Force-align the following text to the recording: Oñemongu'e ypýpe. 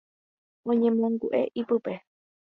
Oñemongu'e 0.71 1.41
ypýpe. 1.59 1.93